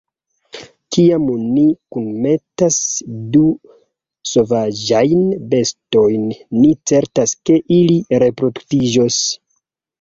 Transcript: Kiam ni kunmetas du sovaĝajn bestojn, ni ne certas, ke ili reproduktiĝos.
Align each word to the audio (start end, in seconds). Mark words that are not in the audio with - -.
Kiam 0.95 1.27
ni 1.57 1.65
kunmetas 1.95 2.79
du 3.35 3.43
sovaĝajn 4.31 5.23
bestojn, 5.53 6.27
ni 6.33 6.41
ne 6.65 6.75
certas, 6.95 7.39
ke 7.47 7.63
ili 7.81 8.03
reproduktiĝos. 8.27 9.25